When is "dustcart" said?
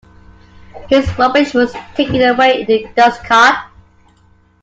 2.95-3.55